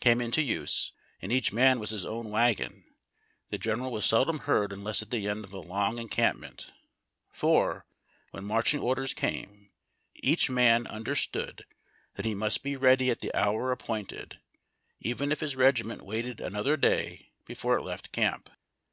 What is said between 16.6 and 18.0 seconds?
day before it